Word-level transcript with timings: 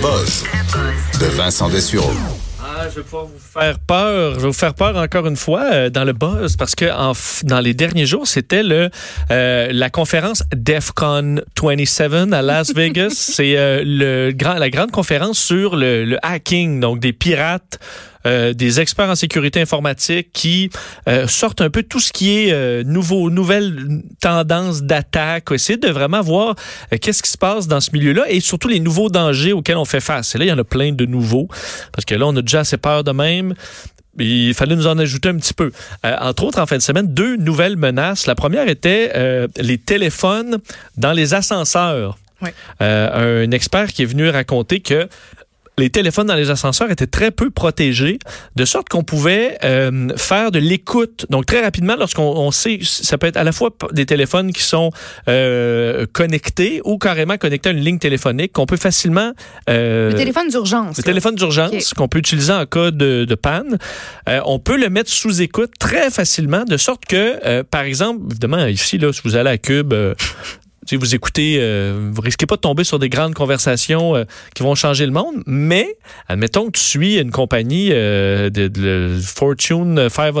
buzz 0.00 0.44
de 1.20 1.26
Vincent 1.36 1.68
Dessureau. 1.68 2.12
Ah, 2.60 2.88
je 2.88 2.96
vais 2.96 3.02
pouvoir 3.02 3.26
vous 3.26 3.38
faire 3.38 3.78
peur. 3.78 4.34
Je 4.34 4.40
vais 4.40 4.46
vous 4.46 4.52
faire 4.52 4.74
peur 4.74 4.96
encore 4.96 5.26
une 5.26 5.36
fois 5.36 5.64
euh, 5.72 5.90
dans 5.90 6.04
le 6.04 6.12
buzz 6.12 6.56
parce 6.56 6.74
que 6.74 6.86
en, 6.86 7.12
dans 7.44 7.60
les 7.60 7.74
derniers 7.74 8.06
jours, 8.06 8.26
c'était 8.26 8.62
le 8.62 8.90
euh, 9.30 9.68
la 9.72 9.90
conférence 9.90 10.42
DEFCON 10.54 11.36
27 11.62 12.32
à 12.32 12.42
Las 12.42 12.72
Vegas. 12.74 13.10
C'est 13.10 13.56
euh, 13.56 13.82
le 13.84 14.32
grand 14.32 14.54
la 14.54 14.70
grande 14.70 14.90
conférence 14.90 15.38
sur 15.38 15.76
le, 15.76 16.04
le 16.04 16.18
hacking, 16.22 16.80
donc 16.80 16.98
des 17.00 17.12
pirates 17.12 17.78
des 18.24 18.80
experts 18.80 19.10
en 19.10 19.14
sécurité 19.14 19.60
informatique 19.60 20.30
qui 20.32 20.70
euh, 21.08 21.26
sortent 21.26 21.60
un 21.60 21.70
peu 21.70 21.82
tout 21.82 22.00
ce 22.00 22.12
qui 22.12 22.38
est 22.38 22.52
euh, 22.52 22.82
nouveau, 22.84 23.30
nouvelles 23.30 24.02
tendances 24.20 24.82
d'attaque, 24.82 25.50
essayer 25.52 25.78
de 25.78 25.88
vraiment 25.88 26.20
voir 26.20 26.54
qu'est-ce 27.00 27.22
qui 27.22 27.30
se 27.30 27.38
passe 27.38 27.68
dans 27.68 27.80
ce 27.80 27.90
milieu-là 27.92 28.24
et 28.28 28.40
surtout 28.40 28.68
les 28.68 28.80
nouveaux 28.80 29.08
dangers 29.08 29.52
auxquels 29.52 29.76
on 29.76 29.84
fait 29.84 30.00
face. 30.00 30.34
Et 30.34 30.38
là, 30.38 30.44
il 30.44 30.48
y 30.48 30.52
en 30.52 30.58
a 30.58 30.64
plein 30.64 30.92
de 30.92 31.06
nouveaux 31.06 31.48
parce 31.92 32.04
que 32.04 32.14
là, 32.14 32.26
on 32.26 32.36
a 32.36 32.42
déjà 32.42 32.60
assez 32.60 32.76
peur 32.76 33.04
de 33.04 33.12
même. 33.12 33.54
Il 34.18 34.54
fallait 34.54 34.76
nous 34.76 34.86
en 34.86 34.98
ajouter 34.98 35.28
un 35.28 35.36
petit 35.36 35.54
peu. 35.54 35.72
entre 36.04 36.44
autres, 36.44 36.60
en 36.60 36.66
fin 36.66 36.76
de 36.76 36.82
semaine, 36.82 37.12
deux 37.12 37.36
nouvelles 37.36 37.76
menaces. 37.76 38.26
La 38.26 38.36
première 38.36 38.68
était 38.68 39.12
les 39.56 39.78
téléphones 39.78 40.58
dans 40.96 41.12
les 41.12 41.34
ascenseurs. 41.34 42.16
Oui. 42.42 42.50
un 42.80 43.50
expert 43.52 43.92
qui 43.92 44.02
est 44.02 44.06
venu 44.06 44.28
raconter 44.28 44.80
que 44.80 45.08
les 45.78 45.90
téléphones 45.90 46.28
dans 46.28 46.34
les 46.34 46.50
ascenseurs 46.50 46.90
étaient 46.90 47.06
très 47.06 47.30
peu 47.30 47.50
protégés, 47.50 48.18
de 48.54 48.64
sorte 48.64 48.88
qu'on 48.88 49.02
pouvait 49.02 49.58
euh, 49.64 50.08
faire 50.16 50.50
de 50.50 50.58
l'écoute. 50.58 51.26
Donc 51.30 51.46
très 51.46 51.62
rapidement, 51.62 51.96
lorsqu'on 51.96 52.22
on 52.22 52.50
sait, 52.50 52.78
ça 52.82 53.18
peut 53.18 53.26
être 53.26 53.36
à 53.36 53.44
la 53.44 53.52
fois 53.52 53.70
des 53.92 54.06
téléphones 54.06 54.52
qui 54.52 54.62
sont 54.62 54.90
euh, 55.28 56.06
connectés 56.12 56.80
ou 56.84 56.98
carrément 56.98 57.36
connectés 57.38 57.70
à 57.70 57.72
une 57.72 57.80
ligne 57.80 57.98
téléphonique, 57.98 58.52
qu'on 58.52 58.66
peut 58.66 58.76
facilement... 58.76 59.32
Euh, 59.68 60.10
le 60.10 60.16
téléphone 60.16 60.48
d'urgence. 60.48 60.96
Le 60.96 61.02
téléphone 61.02 61.34
d'urgence 61.34 61.92
qu'on 61.94 62.08
peut 62.08 62.18
utiliser 62.18 62.52
en 62.52 62.66
cas 62.66 62.90
de, 62.90 63.24
de 63.24 63.34
panne. 63.34 63.78
Euh, 64.28 64.40
on 64.46 64.58
peut 64.58 64.76
le 64.76 64.90
mettre 64.90 65.10
sous 65.10 65.42
écoute 65.42 65.72
très 65.78 66.10
facilement, 66.10 66.64
de 66.64 66.76
sorte 66.76 67.04
que, 67.04 67.38
euh, 67.44 67.64
par 67.68 67.82
exemple, 67.82 68.20
évidemment, 68.30 68.66
ici, 68.66 68.98
là, 68.98 69.12
si 69.12 69.20
vous 69.24 69.36
allez 69.36 69.50
à 69.50 69.58
Cube, 69.58 69.92
si 70.86 70.96
vous 70.96 71.14
écoutez, 71.14 71.56
euh, 71.58 72.10
vous 72.12 72.20
risquez 72.20 72.46
pas 72.46 72.56
de 72.56 72.60
tomber 72.60 72.84
sur 72.84 72.98
des 72.98 73.08
grandes 73.08 73.34
conversations 73.34 74.16
euh, 74.16 74.24
qui 74.54 74.62
vont 74.62 74.74
changer 74.74 75.06
le 75.06 75.12
monde, 75.12 75.42
mais 75.46 75.96
admettons 76.28 76.66
que 76.66 76.72
tu 76.72 76.82
suis 76.82 77.16
une 77.16 77.30
compagnie 77.30 77.88
euh, 77.92 78.50
de, 78.50 79.18
Fortune 79.22 80.08
500 80.08 80.40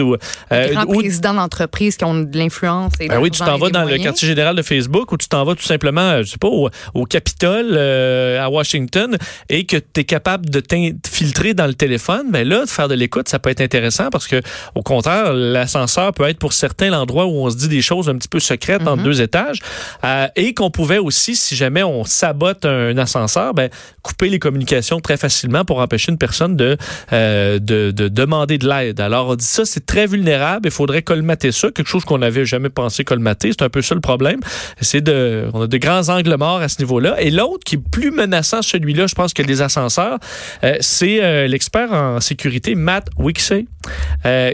ou 0.00 0.16
euh, 0.52 0.74
ou, 0.86 0.98
présidents 0.98 1.34
d'entreprise 1.34 1.96
qui 1.96 2.04
ont 2.04 2.14
de 2.14 2.38
l'influence. 2.38 2.92
Ben 2.98 3.20
oui, 3.20 3.30
tu 3.30 3.40
t'en 3.40 3.58
vas 3.58 3.70
dans 3.70 3.84
le 3.84 3.98
quartier 3.98 4.28
général 4.28 4.56
de 4.56 4.62
Facebook 4.62 5.12
ou 5.12 5.16
tu 5.16 5.28
t'en 5.28 5.44
vas 5.44 5.54
tout 5.54 5.64
simplement, 5.64 6.22
je 6.22 6.30
sais 6.30 6.38
pas, 6.38 6.48
au, 6.48 6.68
au 6.94 7.04
Capitole 7.04 7.76
à 7.76 8.48
Washington 8.50 9.16
et 9.48 9.64
que 9.64 9.76
tu 9.76 10.00
es 10.00 10.04
capable 10.04 10.48
de 10.50 10.60
t'infiltrer 10.60 11.54
dans 11.54 11.66
le 11.66 11.74
téléphone, 11.74 12.30
ben 12.30 12.46
là, 12.46 12.64
de 12.64 12.70
faire 12.70 12.88
de 12.88 12.94
l'écoute, 12.94 13.28
ça 13.28 13.38
peut 13.38 13.50
être 13.50 13.60
intéressant 13.60 14.10
parce 14.10 14.26
que 14.26 14.40
au 14.74 14.82
contraire, 14.82 15.32
l'ascenseur 15.32 16.12
peut 16.12 16.28
être 16.28 16.38
pour 16.38 16.52
certains 16.52 16.90
l'endroit 16.90 17.26
où 17.26 17.44
on 17.44 17.50
se 17.50 17.56
dit 17.56 17.68
des 17.68 17.82
choses 17.82 18.08
un 18.08 18.16
petit 18.16 18.28
peu 18.28 18.40
secrètes 18.40 18.82
entre 18.82 19.02
mm-hmm. 19.02 19.04
deux 19.04 19.22
étages. 19.22 19.60
Euh, 20.04 20.28
et 20.36 20.54
qu'on 20.54 20.70
pouvait 20.70 20.98
aussi, 20.98 21.36
si 21.36 21.56
jamais 21.56 21.82
on 21.82 22.04
sabote 22.04 22.64
un 22.64 22.96
ascenseur, 22.98 23.54
ben, 23.54 23.70
couper 24.02 24.28
les 24.28 24.38
communications 24.38 25.00
très 25.00 25.16
facilement 25.16 25.64
pour 25.64 25.78
empêcher 25.78 26.12
une 26.12 26.18
personne 26.18 26.56
de, 26.56 26.76
euh, 27.12 27.58
de, 27.58 27.90
demander 27.90 28.58
de 28.58 28.68
l'aide. 28.68 29.00
Alors, 29.00 29.28
on 29.28 29.34
dit 29.34 29.44
ça, 29.44 29.64
c'est 29.64 29.86
très 29.86 30.06
vulnérable. 30.06 30.68
Il 30.68 30.70
faudrait 30.70 31.02
colmater 31.02 31.52
ça, 31.52 31.70
quelque 31.70 31.88
chose 31.88 32.04
qu'on 32.04 32.18
n'avait 32.18 32.44
jamais 32.44 32.68
pensé 32.68 33.04
colmater. 33.04 33.50
C'est 33.52 33.64
un 33.64 33.68
peu 33.68 33.82
ça 33.82 33.94
le 33.94 34.00
problème. 34.00 34.40
C'est 34.80 35.00
de, 35.00 35.48
on 35.52 35.62
a 35.62 35.66
de 35.66 35.78
grands 35.78 36.08
angles 36.08 36.36
morts 36.36 36.60
à 36.60 36.68
ce 36.68 36.80
niveau-là. 36.80 37.20
Et 37.20 37.30
l'autre 37.30 37.64
qui 37.64 37.76
est 37.76 37.90
plus 37.90 38.10
menaçant, 38.10 38.62
celui-là, 38.62 39.06
je 39.06 39.14
pense 39.14 39.32
que 39.32 39.42
les 39.42 39.62
ascenseurs, 39.62 40.18
euh, 40.62 40.76
c'est 40.80 41.48
l'expert 41.48 41.92
en 41.92 42.20
sécurité 42.20 42.74
Matt 42.74 43.08
Wixey, 43.18 43.66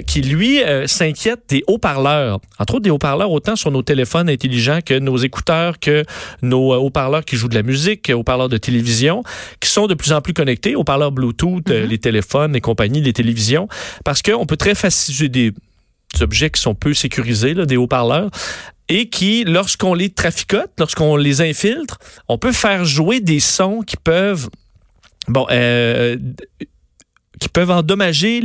qui 0.06 0.22
lui 0.22 0.60
s'inquiète 0.86 1.40
des 1.48 1.62
haut-parleurs. 1.66 2.40
Entre 2.58 2.74
autres, 2.74 2.82
des 2.82 2.90
haut-parleurs 2.90 3.30
autant 3.30 3.56
sur 3.56 3.70
nos 3.70 3.82
téléphones 3.82 4.28
intelligents 4.28 4.80
que 4.84 4.98
nos 4.98 5.16
écouteurs 5.16 5.78
que 5.78 6.04
nos 6.42 6.72
euh, 6.72 6.76
haut-parleurs 6.76 7.24
qui 7.24 7.36
jouent 7.36 7.48
de 7.48 7.54
la 7.54 7.62
musique, 7.62 8.10
haut-parleurs 8.14 8.48
de 8.48 8.56
télévision, 8.56 9.22
qui 9.60 9.68
sont 9.68 9.86
de 9.86 9.94
plus 9.94 10.12
en 10.12 10.20
plus 10.20 10.32
connectés, 10.32 10.76
haut-parleurs 10.76 11.12
Bluetooth, 11.12 11.68
euh, 11.70 11.84
mhm. 11.84 11.90
les 11.90 11.98
téléphones, 11.98 12.52
les 12.52 12.60
compagnies, 12.60 13.00
les 13.00 13.12
télévisions, 13.12 13.68
parce 14.04 14.22
qu'on 14.22 14.46
peut 14.46 14.56
très 14.56 14.74
facilement 14.74 15.30
des, 15.30 15.52
objets 16.20 16.50
qui 16.50 16.60
sont 16.60 16.74
peu 16.74 16.92
sécurisés, 16.92 17.54
là, 17.54 17.66
des 17.66 17.76
haut-parleurs, 17.76 18.30
et 18.88 19.08
qui, 19.08 19.44
lorsqu'on 19.44 19.94
les 19.94 20.10
traficote, 20.10 20.70
lorsqu'on 20.78 21.16
les 21.16 21.40
infiltre, 21.40 21.98
on 22.28 22.36
peut 22.36 22.52
faire 22.52 22.84
jouer 22.84 23.20
des 23.20 23.38
sons 23.38 23.82
qui 23.82 23.96
peuvent, 23.96 24.48
bon, 25.28 25.46
euh, 25.50 26.16
qui 27.38 27.48
peuvent 27.48 27.70
endommager 27.70 28.40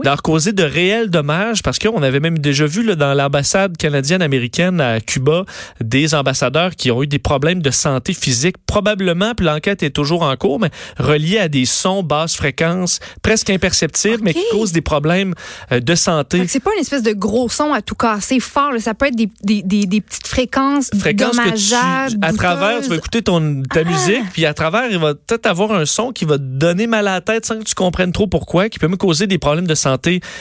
Louis 0.00 0.10
leur 0.10 0.22
causer 0.22 0.52
de 0.52 0.62
réels 0.62 1.10
dommages 1.10 1.62
parce 1.62 1.78
qu'on 1.78 2.02
avait 2.02 2.20
même 2.20 2.38
déjà 2.38 2.66
vu 2.66 2.82
là, 2.82 2.94
dans 2.94 3.14
l'ambassade 3.14 3.76
canadienne-américaine 3.76 4.80
à 4.80 5.00
Cuba 5.00 5.44
des 5.80 6.14
ambassadeurs 6.14 6.74
qui 6.74 6.90
ont 6.90 7.02
eu 7.02 7.06
des 7.06 7.18
problèmes 7.18 7.62
de 7.62 7.70
santé 7.70 8.12
physique, 8.12 8.56
probablement, 8.66 9.34
puis 9.34 9.46
l'enquête 9.46 9.82
est 9.82 9.90
toujours 9.90 10.22
en 10.22 10.34
cours, 10.36 10.58
mais 10.58 10.70
reliés 10.98 11.38
à 11.38 11.48
des 11.48 11.64
sons 11.64 12.02
basse 12.02 12.36
fréquence, 12.36 12.98
presque 13.22 13.50
imperceptibles, 13.50 14.22
mais 14.22 14.34
qui 14.34 14.42
causent 14.50 14.72
des 14.72 14.80
problèmes 14.80 15.34
euh, 15.72 15.80
de 15.80 15.94
santé. 15.94 16.46
C'est 16.48 16.60
pas 16.60 16.70
une 16.74 16.80
espèce 16.80 17.02
de 17.02 17.12
gros 17.12 17.48
son 17.48 17.72
à 17.72 17.82
tout 17.82 17.94
casser 17.94 18.40
fort, 18.40 18.72
ça 18.78 18.94
peut 18.94 19.06
être 19.06 19.16
des, 19.16 19.28
des, 19.42 19.62
des, 19.62 19.86
des 19.86 20.00
petites 20.00 20.26
fréquences, 20.26 20.90
fréquences 20.98 21.36
dommageables. 21.36 22.18
à 22.22 22.32
travers, 22.32 22.80
tu 22.80 22.88
vas 22.88 22.96
écouter 22.96 23.22
ton, 23.22 23.62
ta 23.62 23.80
ah! 23.80 23.84
musique, 23.84 24.24
puis 24.32 24.46
à 24.46 24.54
travers, 24.54 24.90
il 24.90 24.98
va 24.98 25.14
peut-être 25.14 25.46
avoir 25.46 25.72
un 25.72 25.86
son 25.86 26.12
qui 26.12 26.24
va 26.24 26.38
te 26.38 26.42
donner 26.42 26.86
mal 26.86 27.06
à 27.06 27.14
la 27.14 27.20
tête 27.20 27.46
sans 27.46 27.58
que 27.58 27.64
tu 27.64 27.74
comprennes 27.74 28.12
trop 28.12 28.26
pourquoi, 28.26 28.68
qui 28.68 28.78
peut 28.78 28.88
me 28.88 28.96
causer 28.96 29.26
des 29.26 29.38
problèmes 29.38 29.66
de 29.66 29.74
santé 29.74 29.89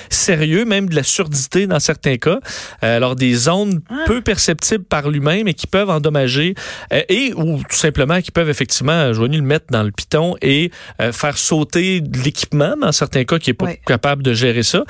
sérieux, 0.10 0.66
même 0.66 0.90
de 0.90 0.96
la 0.96 1.04
surdité 1.04 1.68
dans 1.68 1.80
certains 1.80 2.18
cas. 2.18 2.40
Euh, 2.84 2.98
alors 2.98 3.16
des 3.16 3.50
ondes 3.50 3.82
ah. 3.90 3.96
peu 4.06 4.22
perceptibles 4.22 4.84
par 4.84 5.10
lui-même 5.10 5.48
et 5.48 5.54
qui 5.54 5.68
peuvent 5.68 5.90
endommager 5.90 6.56
euh, 6.94 7.02
et 7.10 7.34
ou 7.36 7.58
tout 7.58 7.76
simplement 7.76 8.22
qui 8.22 8.32
peuvent 8.32 8.50
effectivement, 8.50 9.14
je 9.14 9.22
vais 9.22 9.28
le 9.28 9.42
mettre 9.42 9.68
dans 9.70 9.84
le 9.84 9.92
piton 9.92 10.36
et 10.42 10.72
euh, 11.02 11.12
faire 11.12 11.38
sauter 11.38 12.02
l'équipement 12.24 12.76
dans 12.80 12.92
certains 12.92 13.24
cas 13.24 13.40
qui 13.40 13.52
est 13.52 13.54
pas 13.54 13.74
capable 13.86 14.24
de 14.24 14.34
gérer 14.34 14.64
ça 14.64 14.84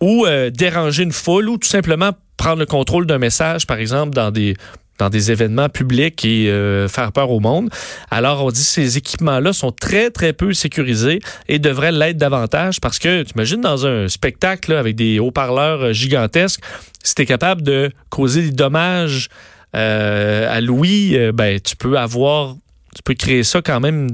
ou 0.00 0.26
déranger 0.52 1.02
une 1.02 1.12
foule 1.12 1.48
ou 1.48 1.58
tout 1.58 1.68
simplement 1.68 2.12
prendre 2.36 2.58
le 2.58 2.66
contrôle 2.66 3.06
d'un 3.06 3.18
message, 3.18 3.66
par 3.66 3.78
exemple, 3.78 4.14
dans 4.14 4.30
des 4.30 4.54
dans 4.98 5.10
des 5.10 5.30
événements 5.30 5.68
publics 5.68 6.24
et 6.24 6.50
euh, 6.50 6.88
faire 6.88 7.12
peur 7.12 7.30
au 7.30 7.40
monde. 7.40 7.70
Alors, 8.10 8.44
on 8.44 8.50
dit 8.50 8.60
que 8.60 8.66
ces 8.66 8.96
équipements-là 8.96 9.52
sont 9.52 9.72
très, 9.72 10.10
très 10.10 10.32
peu 10.32 10.52
sécurisés 10.52 11.20
et 11.48 11.58
devraient 11.58 11.92
l'être 11.92 12.18
davantage 12.18 12.80
parce 12.80 12.98
que, 12.98 13.22
tu 13.22 13.32
imagines, 13.34 13.60
dans 13.60 13.86
un 13.86 14.08
spectacle 14.08 14.72
avec 14.72 14.96
des 14.96 15.18
haut-parleurs 15.18 15.82
euh, 15.82 15.92
gigantesques, 15.92 16.60
si 17.02 17.14
tu 17.14 17.22
es 17.22 17.26
capable 17.26 17.62
de 17.62 17.92
causer 18.10 18.42
des 18.42 18.52
dommages 18.52 19.28
euh, 19.74 20.52
à 20.54 20.60
Louis, 20.60 21.16
ben, 21.34 21.60
tu 21.60 21.76
peux 21.76 21.98
avoir 21.98 22.56
tu 22.94 23.02
peux 23.02 23.14
créer 23.14 23.44
ça 23.44 23.60
quand 23.60 23.78
même. 23.78 24.08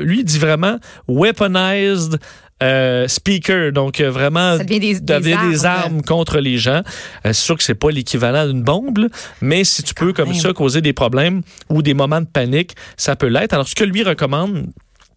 Lui, 0.00 0.20
il 0.20 0.24
dit 0.24 0.38
vraiment 0.38 0.78
weaponized 1.06 2.18
euh, 2.62 3.06
speaker, 3.06 3.70
donc 3.70 4.00
euh, 4.00 4.10
vraiment 4.10 4.56
ça 4.56 4.64
devient 4.64 5.38
des, 5.50 5.66
armes, 5.66 6.00
contre 6.00 6.38
les 6.38 6.56
gens. 6.56 6.80
Euh, 7.26 7.32
c'est 7.32 7.34
sûr 7.34 7.56
que 7.58 7.62
c'est 7.62 7.74
pas 7.74 7.90
l'équivalent 7.90 8.46
d'une 8.46 8.62
bombe, 8.62 9.08
mais 9.42 9.62
si 9.64 9.82
tu 9.82 9.92
peux 9.92 10.14
comme 10.14 10.32
ça 10.32 10.54
causer 10.54 10.80
des 10.80 10.94
problèmes 10.94 11.42
ou 11.68 11.82
des 11.82 11.92
moments 11.92 12.22
de 12.22 12.26
panique, 12.26 12.74
ça 12.96 13.14
peut 13.14 13.26
l'être. 13.26 13.52
Alors 13.52 13.68
ce 13.68 13.74
que 13.74 13.84
lui 13.84 14.02
recommande, 14.02 14.68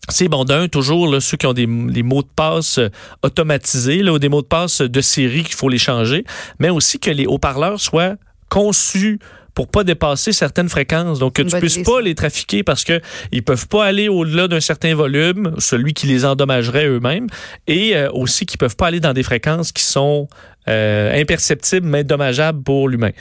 c'est 0.10 0.28
bon 0.28 0.44
d'un 0.44 0.68
toujours 0.68 1.08
là, 1.08 1.22
ceux 1.22 1.38
qui 1.38 1.46
ont 1.46 1.54
des, 1.54 1.66
mots 1.66 2.24
de 2.24 2.28
passe 2.36 2.78
automatisés 3.24 4.04
là, 4.04 4.12
ou 4.12 4.20
des 4.20 4.28
mots 4.28 4.42
de 4.42 4.48
passe 4.48 4.82
de 4.82 5.02
série 5.02 5.44
qu'il 5.44 5.56
faut 5.56 5.70
les 5.70 5.78
changer, 5.78 6.26
mais 6.60 6.70
aussi 6.70 7.00
que 7.00 7.10
les 7.10 7.26
haut-parleurs 7.26 7.80
soient 7.80 8.16
conçus 8.50 9.20
pour 9.60 9.68
pas 9.68 9.84
dépasser 9.84 10.32
certaines 10.32 10.70
fréquences. 10.70 11.20
Donc, 11.20 11.34
que 11.34 11.42
tu 11.42 11.60
puisses 11.60 11.84
pas 11.84 12.00
les 12.00 12.16
trafiquer 12.16 12.64
parce 12.64 12.86
que 12.86 13.02
ils 13.34 13.44
peuvent 13.44 13.68
pas 13.68 13.84
aller 13.84 14.08
au-delà 14.08 14.48
d'un 14.48 14.62
certain 14.62 14.96
volume, 14.96 15.54
celui 15.58 15.94
qui 15.94 16.08
les 16.08 16.24
endommagerait 16.24 16.88
eux-mêmes, 16.88 17.28
et 17.68 17.94
euh, 17.94 18.10
aussi 18.14 18.46
qu'ils 18.46 18.58
peuvent 18.58 18.78
pas 18.78 18.88
aller 18.88 19.02
dans 19.02 19.12
des 19.12 19.22
fréquences 19.22 19.74
qui 19.74 19.84
sont 19.84 20.30
euh, 20.70 21.22
imperceptibles 21.22 21.86
mais 21.86 22.06
dommageables 22.06 22.64
pour 22.64 22.88
l'humain. 22.88 23.12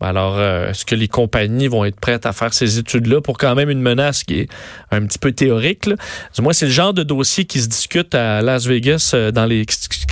Alors, 0.00 0.38
euh, 0.38 0.70
est-ce 0.70 0.84
que 0.84 0.94
les 0.94 1.08
compagnies 1.08 1.66
vont 1.66 1.84
être 1.84 1.98
prêtes 1.98 2.26
à 2.26 2.32
faire 2.32 2.54
ces 2.54 2.78
études-là 2.78 3.20
pour 3.20 3.36
quand 3.36 3.56
même 3.56 3.68
une 3.68 3.82
menace 3.82 4.22
qui 4.22 4.42
est 4.42 4.48
un 4.92 5.04
petit 5.04 5.18
peu 5.18 5.32
théorique? 5.32 5.86
Là? 5.86 5.96
Moins, 6.38 6.52
c'est 6.52 6.66
le 6.66 6.70
genre 6.70 6.94
de 6.94 7.02
dossier 7.02 7.44
qui 7.44 7.58
se 7.58 7.66
discute 7.66 8.14
à 8.14 8.40
Las 8.40 8.66
Vegas 8.66 9.16
dans 9.34 9.46
les 9.46 9.66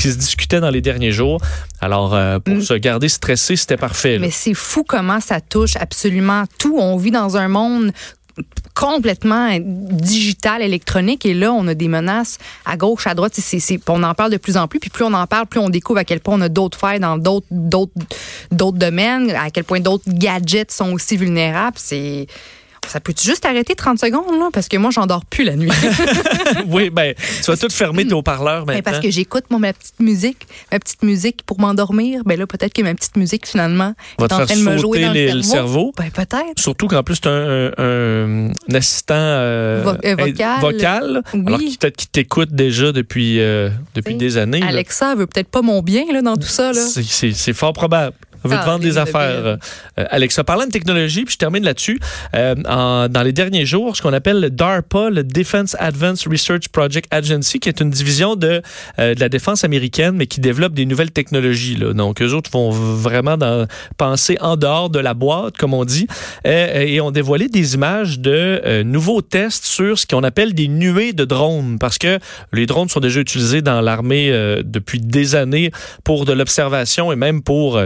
qui 0.06 0.12
se 0.12 0.18
discutait 0.18 0.60
dans 0.60 0.70
les 0.70 0.80
derniers 0.80 1.12
jours. 1.12 1.40
Alors, 1.80 2.14
euh, 2.14 2.38
pour 2.38 2.56
mm. 2.56 2.62
se 2.62 2.74
garder 2.74 3.08
stressé, 3.08 3.56
c'était 3.56 3.76
parfait. 3.76 4.18
Mais 4.18 4.30
c'est 4.30 4.54
fou 4.54 4.84
comment 4.86 5.20
ça 5.20 5.40
touche 5.40 5.76
absolument 5.76 6.44
tout. 6.58 6.76
On 6.78 6.96
vit 6.96 7.10
dans 7.10 7.36
un 7.36 7.48
monde 7.48 7.92
complètement 8.74 9.56
digital, 9.58 10.62
électronique. 10.62 11.24
Et 11.26 11.34
là, 11.34 11.52
on 11.52 11.66
a 11.66 11.74
des 11.74 11.88
menaces 11.88 12.38
à 12.66 12.76
gauche, 12.76 13.06
à 13.06 13.14
droite. 13.14 13.32
C'est, 13.34 13.80
on 13.88 14.02
en 14.02 14.14
parle 14.14 14.30
de 14.30 14.36
plus 14.36 14.56
en 14.56 14.68
plus. 14.68 14.78
Puis 14.78 14.90
plus 14.90 15.04
on 15.04 15.14
en 15.14 15.26
parle, 15.26 15.46
plus 15.46 15.60
on 15.60 15.70
découvre 15.70 15.98
à 15.98 16.04
quel 16.04 16.20
point 16.20 16.36
on 16.36 16.42
a 16.42 16.48
d'autres 16.48 16.78
failles 16.78 17.00
dans 17.00 17.16
d'autres, 17.16 17.46
d'autres, 17.50 17.92
d'autres 18.52 18.78
domaines, 18.78 19.30
à 19.30 19.50
quel 19.50 19.64
point 19.64 19.80
d'autres 19.80 20.04
gadgets 20.06 20.70
sont 20.70 20.92
aussi 20.92 21.16
vulnérables. 21.16 21.78
C'est 21.78 22.26
Ça 22.86 23.00
peut 23.00 23.14
juste 23.20 23.44
arrêter 23.44 23.74
30 23.74 23.98
secondes, 23.98 24.38
là? 24.38 24.48
Parce 24.52 24.68
que 24.68 24.76
moi, 24.76 24.90
j'endors 24.90 25.24
plus 25.24 25.44
la 25.44 25.56
nuit. 25.56 25.70
oui, 26.68 26.90
ben, 26.90 27.14
tu 27.42 27.50
vas 27.50 27.56
tout 27.56 27.68
fermer 27.70 28.06
tes 28.06 28.14
haut-parleurs 28.14 28.66
maintenant. 28.66 28.74
Ben, 28.74 28.82
parce 28.82 29.00
que 29.00 29.10
j'écoute 29.10 29.44
ma 29.50 29.72
petite 29.72 30.00
musique, 30.00 30.46
ma 30.70 30.78
petite 30.78 31.02
musique 31.02 31.42
pour 31.44 31.60
m'endormir. 31.60 32.22
Ben 32.24 32.38
là, 32.38 32.46
peut-être 32.46 32.72
que 32.72 32.82
ma 32.82 32.94
petite 32.94 33.16
musique, 33.16 33.46
finalement, 33.46 33.94
va 34.18 34.26
est 34.26 34.32
en 34.32 34.46
train 34.46 34.56
de 34.56 34.62
me 34.62 34.76
jouer 34.78 35.00
dans 35.00 35.12
les, 35.12 35.32
le 35.32 35.42
cerveau. 35.42 35.92
Ben, 35.96 36.10
peut-être. 36.10 36.58
Surtout 36.58 36.86
qu'en 36.86 37.02
plus, 37.02 37.20
tu 37.20 37.28
as 37.28 37.32
un, 37.32 37.66
un, 37.78 38.50
un, 38.50 38.74
assistant 38.74 39.14
euh, 39.16 39.82
Vo 39.84 39.90
euh, 40.04 40.16
vocal, 40.16 40.60
vocal 40.60 41.22
oui. 41.34 41.42
alors 41.46 41.58
peut-être 41.58 41.96
qu'il 41.96 42.08
t'écoute 42.08 42.52
déjà 42.52 42.92
depuis, 42.92 43.40
euh, 43.40 43.70
depuis 43.94 44.16
des 44.16 44.36
années. 44.36 44.62
Alexa 44.62 45.10
là. 45.10 45.14
veut 45.16 45.26
peut-être 45.26 45.48
pas 45.48 45.62
mon 45.62 45.82
bien 45.82 46.04
là, 46.12 46.22
dans 46.22 46.36
tout 46.36 46.42
ça. 46.48 46.72
C'est 46.74 47.52
fort 47.52 47.72
probable. 47.72 48.14
On 48.44 48.48
veut 48.48 48.56
ah, 48.58 48.64
te 48.64 48.66
vendre 48.66 48.82
des 48.82 48.98
affaires. 48.98 49.44
Euh, 49.44 49.56
Alexa, 49.96 50.44
parlant 50.44 50.66
de 50.66 50.70
technologie, 50.70 51.24
puis 51.24 51.34
je 51.34 51.38
termine 51.38 51.64
là-dessus. 51.64 51.98
Euh, 52.34 52.54
dans 52.54 53.22
les 53.22 53.32
derniers 53.32 53.66
jours, 53.66 53.96
ce 53.96 54.02
qu'on 54.02 54.12
appelle 54.12 54.40
le 54.40 54.50
DARPA, 54.50 55.10
le 55.10 55.24
Defense 55.24 55.76
Advanced 55.78 56.30
Research 56.30 56.68
Project 56.70 57.12
Agency, 57.12 57.60
qui 57.60 57.68
est 57.68 57.80
une 57.80 57.90
division 57.90 58.36
de, 58.36 58.62
euh, 58.98 59.14
de 59.14 59.20
la 59.20 59.28
défense 59.28 59.64
américaine, 59.64 60.14
mais 60.16 60.26
qui 60.26 60.40
développe 60.40 60.74
des 60.74 60.86
nouvelles 60.86 61.10
technologies. 61.10 61.76
Là. 61.76 61.92
Donc, 61.92 62.22
eux 62.22 62.32
autres 62.32 62.50
vont 62.50 62.70
vraiment 62.70 63.36
dans, 63.36 63.66
penser 63.96 64.36
en 64.40 64.56
dehors 64.56 64.90
de 64.90 64.98
la 64.98 65.14
boîte, 65.14 65.56
comme 65.56 65.74
on 65.74 65.84
dit, 65.84 66.06
et 66.44 67.00
ont 67.00 67.10
dévoilé 67.10 67.48
des 67.48 67.74
images 67.74 68.20
de 68.20 68.82
nouveaux 68.82 69.22
tests 69.22 69.64
sur 69.64 69.98
ce 69.98 70.06
qu'on 70.06 70.22
appelle 70.22 70.54
des 70.54 70.68
nuées 70.68 71.12
de 71.12 71.24
drones, 71.24 71.78
parce 71.78 71.98
que 71.98 72.18
les 72.52 72.66
drones 72.66 72.88
sont 72.88 73.00
déjà 73.00 73.20
utilisés 73.20 73.62
dans 73.62 73.80
l'armée 73.80 74.30
depuis 74.64 75.00
des 75.00 75.34
années 75.34 75.70
pour 76.04 76.24
de 76.24 76.32
l'observation 76.32 77.12
et 77.12 77.16
même 77.16 77.42
pour 77.42 77.78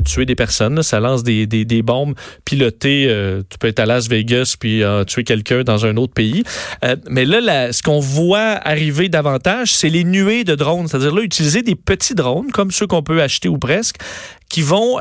tuer 0.00 0.26
des 0.26 0.34
personnes. 0.34 0.82
Ça 0.82 1.00
lance 1.00 1.22
des, 1.22 1.46
des, 1.46 1.64
des 1.64 1.82
bombes 1.82 2.14
pilotées. 2.44 3.06
Euh, 3.08 3.42
tu 3.48 3.58
peux 3.58 3.68
être 3.68 3.80
à 3.80 3.86
Las 3.86 4.08
Vegas 4.08 4.56
puis 4.58 4.82
euh, 4.82 5.04
tuer 5.04 5.24
quelqu'un 5.24 5.62
dans 5.62 5.86
un 5.86 5.96
autre 5.96 6.12
pays. 6.12 6.44
Euh, 6.84 6.96
mais 7.08 7.24
là, 7.24 7.72
ce 7.72 7.82
qu'on 7.82 8.00
voit 8.00 8.58
arriver 8.66 9.08
davantage, 9.08 9.74
c'est 9.74 9.88
les 9.88 10.04
nuées 10.04 10.44
de 10.44 10.54
drones. 10.54 10.88
C'est-à-dire 10.88 11.14
là, 11.14 11.22
utiliser 11.22 11.62
des 11.62 11.74
petits 11.74 12.14
drones 12.14 12.50
comme 12.50 12.70
ceux 12.70 12.86
qu'on 12.86 13.02
peut 13.02 13.22
acheter 13.22 13.48
ou 13.48 13.58
presque 13.58 13.96
qui 14.48 14.60
vont 14.60 14.98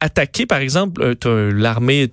attaquer, 0.00 0.44
par 0.44 0.58
exemple, 0.58 1.14
l'armée 1.24 2.10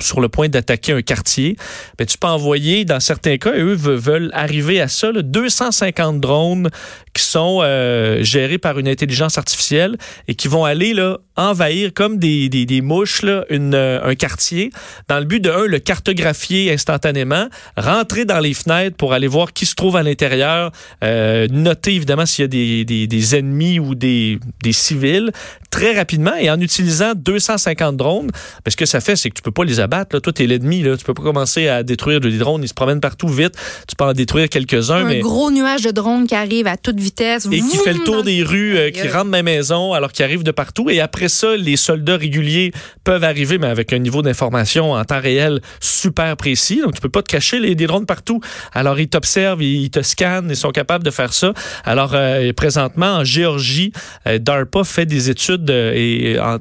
sur 0.00 0.20
le 0.20 0.28
point 0.28 0.48
d'attaquer 0.48 0.92
un 0.92 1.02
quartier, 1.02 1.56
mais 1.98 2.06
tu 2.06 2.18
peux 2.18 2.26
envoyer, 2.26 2.84
dans 2.84 3.00
certains 3.00 3.36
cas, 3.38 3.52
eux 3.52 3.74
veulent 3.74 4.30
arriver 4.32 4.80
à 4.80 4.88
ça, 4.88 5.12
là, 5.12 5.22
250 5.22 6.20
drones 6.20 6.70
qui 7.14 7.22
sont 7.22 7.60
euh, 7.62 8.22
gérés 8.22 8.58
par 8.58 8.78
une 8.78 8.88
intelligence 8.88 9.38
artificielle 9.38 9.96
et 10.28 10.34
qui 10.34 10.48
vont 10.48 10.64
aller 10.64 10.92
là, 10.92 11.18
envahir 11.36 11.92
comme 11.94 12.18
des, 12.18 12.48
des, 12.48 12.66
des 12.66 12.80
mouches 12.80 13.22
là, 13.22 13.44
une, 13.50 13.74
euh, 13.74 14.04
un 14.04 14.14
quartier 14.14 14.70
dans 15.08 15.18
le 15.18 15.24
but 15.24 15.40
de, 15.40 15.50
un, 15.50 15.66
le 15.66 15.78
cartographier 15.78 16.72
instantanément, 16.72 17.48
rentrer 17.76 18.24
dans 18.24 18.40
les 18.40 18.54
fenêtres 18.54 18.96
pour 18.96 19.12
aller 19.12 19.28
voir 19.28 19.52
qui 19.52 19.64
se 19.64 19.74
trouve 19.74 19.96
à 19.96 20.02
l'intérieur, 20.02 20.72
euh, 21.02 21.46
noter 21.50 21.94
évidemment 21.94 22.26
s'il 22.26 22.42
y 22.42 22.44
a 22.44 22.48
des, 22.48 22.84
des, 22.84 23.06
des 23.06 23.36
ennemis 23.36 23.78
ou 23.78 23.94
des, 23.94 24.38
des 24.62 24.72
civils, 24.72 25.30
très 25.74 25.92
rapidement 25.96 26.34
et 26.38 26.50
en 26.50 26.60
utilisant 26.60 27.12
250 27.16 27.96
drones. 27.96 28.30
Mais 28.64 28.70
ce 28.70 28.76
que 28.76 28.86
ça 28.86 29.00
fait, 29.00 29.16
c'est 29.16 29.28
que 29.30 29.34
tu 29.34 29.42
peux 29.42 29.50
pas 29.50 29.64
les 29.64 29.80
abattre. 29.80 30.14
Là. 30.14 30.20
Toi, 30.20 30.32
t'es 30.32 30.46
l'ennemi. 30.46 30.82
Là. 30.82 30.96
Tu 30.96 31.04
peux 31.04 31.14
pas 31.14 31.22
commencer 31.22 31.66
à 31.66 31.82
détruire 31.82 32.20
des 32.20 32.38
drones. 32.38 32.62
Ils 32.62 32.68
se 32.68 32.74
promènent 32.74 33.00
partout 33.00 33.26
vite. 33.26 33.54
Tu 33.88 33.96
peux 33.96 34.04
en 34.04 34.12
détruire 34.12 34.48
quelques-uns. 34.48 35.04
Un 35.04 35.08
mais... 35.08 35.20
gros 35.20 35.50
nuage 35.50 35.82
de 35.82 35.90
drones 35.90 36.28
qui 36.28 36.34
arrive 36.36 36.68
à 36.68 36.76
toute 36.76 37.00
vitesse. 37.04 37.46
Et 37.50 37.60
qui 37.60 37.76
fait 37.78 37.92
le 37.92 38.04
tour 38.04 38.22
des 38.22 38.42
rues, 38.42 38.76
euh, 38.76 38.90
qui 38.90 39.06
rentre 39.08 39.24
dans 39.24 39.30
ma 39.30 39.42
maison 39.42 39.92
alors 39.92 40.12
qu'il 40.12 40.24
arrive 40.24 40.42
de 40.42 40.50
partout. 40.50 40.90
Et 40.90 41.00
après 41.00 41.28
ça, 41.28 41.56
les 41.56 41.76
soldats 41.76 42.16
réguliers 42.16 42.72
peuvent 43.04 43.24
arriver, 43.24 43.58
mais 43.58 43.66
avec 43.66 43.92
un 43.92 43.98
niveau 43.98 44.22
d'information 44.22 44.92
en 44.92 45.04
temps 45.04 45.20
réel 45.20 45.60
super 45.80 46.36
précis. 46.36 46.80
Donc, 46.80 46.94
tu 46.94 47.00
peux 47.00 47.08
pas 47.08 47.22
te 47.22 47.30
cacher 47.30 47.60
les, 47.60 47.74
des 47.74 47.86
drones 47.86 48.06
partout. 48.06 48.40
Alors, 48.72 48.98
ils 48.98 49.08
t'observent, 49.08 49.62
ils 49.62 49.90
te 49.90 50.02
scannent, 50.02 50.48
ils 50.50 50.56
sont 50.56 50.70
capables 50.70 51.04
de 51.04 51.10
faire 51.10 51.32
ça. 51.32 51.52
Alors, 51.84 52.12
euh, 52.14 52.52
présentement, 52.52 53.18
en 53.18 53.24
Géorgie, 53.24 53.92
euh, 54.26 54.38
DARPA 54.38 54.84
fait 54.84 55.06
des 55.06 55.30
études 55.30 55.70
et 55.70 56.38
en, 56.40 56.58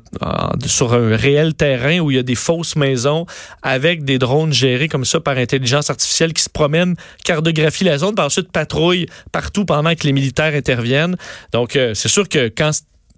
sur 0.66 0.94
un 0.94 1.16
réel 1.16 1.54
terrain 1.54 2.00
où 2.00 2.12
il 2.12 2.18
y 2.18 2.19
a 2.19 2.24
des 2.24 2.36
fausses 2.36 2.75
maisons 2.75 3.25
avec 3.62 4.04
des 4.04 4.18
drones 4.18 4.54
gérés 4.54 4.88
comme 4.88 5.06
ça 5.06 5.19
par 5.19 5.38
intelligence 5.38 5.90
artificielle 5.90 6.34
qui 6.34 6.44
se 6.44 6.50
promènent, 6.50 6.95
cartographient 7.24 7.86
la 7.86 7.98
zone, 7.98 8.16
par 8.16 8.25
ensuite 8.25 8.51
patrouillent 8.51 9.07
partout 9.31 9.66
pendant 9.66 9.94
que 9.95 10.04
les 10.04 10.13
militaires 10.13 10.32
interviennent. 10.39 11.15
Donc, 11.51 11.75
euh, 11.75 11.94
c'est 11.94 12.09
sûr 12.09 12.27
que 12.27 12.50
quand 12.50 12.71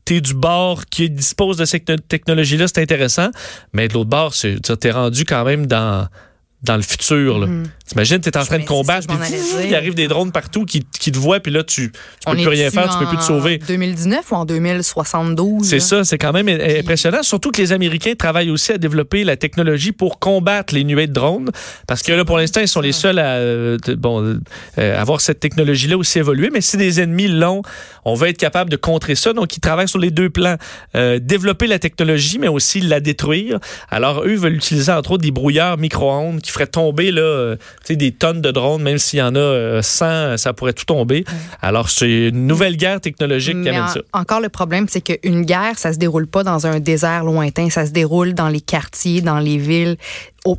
tu 0.06 0.16
es 0.16 0.22
du 0.22 0.34
bord 0.34 0.86
qui 0.86 1.10
dispose 1.10 1.58
de 1.58 1.66
cette 1.66 2.08
technologie-là, 2.08 2.68
c'est 2.68 2.82
intéressant, 2.82 3.30
mais 3.74 3.88
de 3.88 3.94
l'autre 3.94 4.10
bord, 4.10 4.34
tu 4.34 4.58
es 4.84 4.92
rendu 4.92 5.26
quand 5.26 5.44
même 5.44 5.66
dans 5.68 6.08
dans 6.66 6.76
le 6.76 6.82
futur. 6.82 7.40
Là. 7.40 7.48
Mm. 7.48 7.64
T'imagines, 7.88 8.20
tu 8.20 8.30
es 8.30 8.38
en 8.38 8.44
train 8.44 8.60
de 8.60 8.66
combattre, 8.66 9.08
puis 9.08 9.18
il 9.68 9.76
arrive 9.76 9.94
des 9.94 10.08
drones 10.08 10.32
partout 10.32 10.66
qui, 10.66 10.86
qui 11.00 11.12
te 11.12 11.18
voient, 11.20 11.40
puis 11.40 11.52
là, 11.52 11.64
tu, 11.64 11.92
tu 11.92 12.32
peux 12.32 12.36
plus 12.36 12.48
rien 12.48 12.72
faire, 12.72 12.90
tu 12.90 12.98
peux 12.98 13.08
plus 13.08 13.18
te 13.18 13.24
sauver. 13.24 13.60
En 13.62 13.68
2019 13.68 14.32
ou 14.32 14.36
en 14.36 14.46
2072? 14.46 15.68
C'est 15.68 15.80
ça, 15.80 16.04
c'est 16.04 16.18
quand 16.18 16.34
même 16.34 16.48
impressionnant. 16.50 17.22
Surtout 17.22 17.52
que 17.52 17.62
les 17.62 17.74
Américains 17.74 18.14
travaillent 18.18 18.50
aussi 18.50 18.72
à 18.72 18.78
développer 18.78 19.24
la 19.24 19.38
technologie 19.38 19.92
pour 19.92 20.20
combattre 20.20 20.74
les 20.74 20.84
nuées 20.84 21.08
de 21.08 21.14
drones, 21.14 21.52
parce 21.88 22.02
que 22.02 22.12
là, 22.12 22.26
pour 22.26 22.38
l'instant, 22.38 22.62
ils 22.62 22.68
sont 22.68 22.82
les 22.82 22.92
seuls 22.92 23.20
à 23.20 23.36
euh, 23.36 23.78
bon, 23.98 24.40
euh, 24.80 25.02
avoir 25.02 25.22
cette 25.22 25.40
technologie-là 25.40 25.98
aussi 25.98 26.20
évoluée, 26.20 26.50
mais 26.52 26.62
si 26.62 26.78
des 26.78 27.02
ennemis 27.02 27.28
l'ont, 27.28 27.62
on 28.04 28.16
va 28.16 28.30
être 28.30 28.38
capable 28.38 28.70
de 28.70 28.78
contrer 28.78 29.16
ça. 29.16 29.34
Donc, 29.34 29.56
ils 29.58 29.60
travaillent 29.60 29.88
sur 29.88 30.00
les 30.00 30.12
deux 30.12 30.30
plans. 30.30 30.58
Euh, 30.96 31.20
développer 31.20 31.68
la 31.68 31.80
technologie, 31.80 32.40
mais 32.40 32.48
aussi 32.48 32.82
la 32.82 33.00
détruire. 33.00 33.60
Alors, 33.90 34.24
eux 34.26 34.36
veulent 34.36 34.56
utiliser, 34.56 34.92
entre 34.92 35.12
autres, 35.12 35.24
des 35.24 35.32
brouilleurs 35.32 35.78
micro-ondes 35.78 36.42
qui 36.42 36.52
ferait 36.52 36.68
tomber 36.68 37.12
là, 37.12 37.22
euh, 37.22 37.56
des 37.90 38.12
tonnes 38.12 38.42
de 38.42 38.52
drones, 38.52 38.82
même 38.82 38.98
s'il 38.98 39.20
y 39.20 39.22
en 39.22 39.36
a 39.36 39.82
100, 39.82 40.06
euh, 40.06 40.38
ça 40.38 40.54
pourrait 40.54 40.74
tout 40.74 40.86
tomber. 40.86 41.26
Alors, 41.62 41.90
c'est 41.90 42.30
une 42.30 42.48
nouvelle 42.48 42.78
guerre 42.78 43.02
technologique 43.02 43.62
qui 43.62 43.70
amène 43.70 43.88
ça. 43.88 44.02
Encore, 44.14 44.42
le 44.42 44.50
problème, 44.50 44.88
c'est 44.90 45.02
qu'une 45.02 45.44
guerre, 45.44 45.78
ça 45.78 45.94
se 45.94 45.98
déroule 45.98 46.28
pas 46.28 46.44
dans 46.44 46.68
un 46.68 46.80
désert 46.80 47.24
lointain, 47.24 47.70
ça 47.70 47.86
se 47.86 47.92
déroule 47.92 48.34
dans 48.34 48.50
les 48.50 48.62
quartiers, 48.62 49.22
dans 49.22 49.40
les 49.40 49.58
villes 49.58 49.98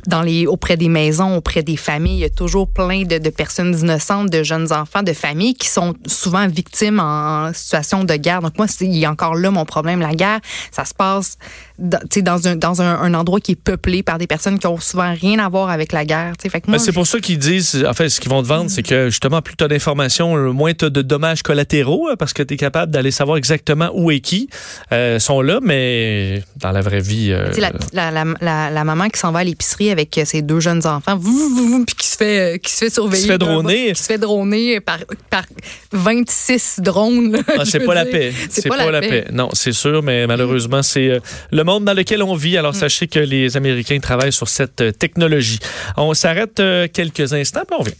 dans 0.07 0.21
les, 0.21 0.45
auprès 0.45 0.77
des 0.77 0.89
maisons, 0.89 1.37
auprès 1.37 1.63
des 1.63 1.77
familles. 1.77 2.17
Il 2.17 2.21
y 2.21 2.25
a 2.25 2.29
toujours 2.29 2.67
plein 2.67 3.03
de, 3.03 3.17
de, 3.17 3.29
personnes 3.29 3.77
innocentes, 3.77 4.29
de 4.29 4.43
jeunes 4.43 4.73
enfants, 4.73 5.03
de 5.03 5.13
familles 5.13 5.55
qui 5.55 5.69
sont 5.69 5.93
souvent 6.05 6.47
victimes 6.47 6.99
en 6.99 7.53
situation 7.53 8.03
de 8.03 8.15
guerre. 8.15 8.41
Donc 8.41 8.57
moi, 8.57 8.67
il 8.81 8.97
y 8.97 9.05
a 9.05 9.11
encore 9.11 9.35
là 9.35 9.49
mon 9.49 9.65
problème. 9.65 10.01
La 10.01 10.13
guerre, 10.13 10.39
ça 10.71 10.83
se 10.83 10.93
passe 10.93 11.37
dans, 11.79 11.99
dans, 12.21 12.47
un, 12.47 12.55
dans 12.55 12.81
un, 12.81 12.99
un, 12.99 13.13
endroit 13.13 13.39
qui 13.39 13.53
est 13.53 13.55
peuplé 13.55 14.03
par 14.03 14.17
des 14.17 14.27
personnes 14.27 14.59
qui 14.59 14.67
ont 14.67 14.79
souvent 14.79 15.13
rien 15.13 15.39
à 15.39 15.47
voir 15.47 15.69
avec 15.69 15.93
la 15.93 16.05
guerre. 16.05 16.33
Moi, 16.67 16.79
c'est 16.79 16.91
pour 16.91 17.07
ça 17.07 17.19
qu'ils 17.19 17.37
disent, 17.37 17.85
en 17.87 17.93
fait, 17.93 18.09
ce 18.09 18.19
qu'ils 18.19 18.31
vont 18.31 18.41
te 18.41 18.47
vendre, 18.47 18.69
c'est 18.69 18.83
que 18.83 19.09
justement, 19.09 19.41
plus 19.41 19.55
tu 19.55 19.63
as 19.63 19.67
d'informations, 19.67 20.53
moins 20.53 20.73
tu 20.73 20.85
as 20.85 20.89
de 20.89 21.01
dommages 21.01 21.43
collatéraux, 21.43 22.09
hein, 22.09 22.15
parce 22.17 22.33
que 22.33 22.43
tu 22.43 22.55
es 22.55 22.57
capable 22.57 22.91
d'aller 22.91 23.11
savoir 23.11 23.37
exactement 23.37 23.89
où 23.93 24.11
et 24.11 24.19
qui 24.19 24.49
euh, 24.91 25.19
sont 25.19 25.41
là, 25.41 25.59
mais 25.61 26.43
dans 26.57 26.71
la 26.71 26.81
vraie 26.81 26.99
vie... 26.99 27.31
Euh, 27.31 27.51
la, 27.57 28.11
la, 28.11 28.25
la, 28.41 28.69
la, 28.69 28.83
maman 28.83 29.09
qui 29.09 29.19
s'en 29.19 29.31
va 29.31 29.39
à 29.39 29.43
l'épicerie 29.43 29.76
avec 29.89 30.19
ses 30.25 30.41
deux 30.41 30.59
jeunes 30.59 30.85
enfants, 30.85 31.19
puis 31.19 31.95
qui 31.95 32.07
se 32.07 32.17
fait, 32.17 32.55
euh, 32.55 32.57
qui 32.57 32.71
se 32.71 32.77
fait 32.77 32.89
surveiller. 32.89 33.21
Qui 33.21 33.27
se 33.27 33.31
fait 33.31 33.37
droner. 33.37 33.93
Qui 33.93 34.01
se 34.01 34.05
fait 34.05 34.17
droner 34.17 34.79
par, 34.79 34.99
par 35.29 35.43
26 35.91 36.79
drones. 36.79 37.37
Ah, 37.57 37.65
c'est 37.65 37.79
pas 37.79 37.93
la 37.95 38.05
paix. 38.05 38.33
C'est 38.49 38.67
pas, 38.67 38.91
la 38.91 39.01
paix. 39.01 39.25
Non, 39.31 39.49
c'est 39.53 39.71
sûr, 39.71 40.03
mais 40.03 40.27
malheureusement, 40.27 40.83
c'est 40.83 41.09
euh, 41.09 41.19
le 41.51 41.63
monde 41.63 41.85
dans 41.85 41.93
lequel 41.93 42.21
on 42.23 42.35
vit. 42.35 42.57
Alors, 42.57 42.73
mm. 42.73 42.79
sachez 42.79 43.07
que 43.07 43.19
les 43.19 43.55
Américains 43.57 43.99
travaillent 43.99 44.33
sur 44.33 44.47
cette 44.47 44.81
euh, 44.81 44.91
technologie. 44.91 45.59
On 45.95 46.13
s'arrête 46.13 46.61
quelques 46.93 47.33
instants, 47.33 47.63
puis 47.67 47.77
on 47.77 47.83
revient. 47.83 47.95